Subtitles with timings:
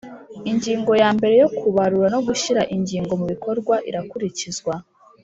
[0.51, 4.73] ingingo ya mbere yo kubarura no gushyira ingingo mubikorwa irakurikizwa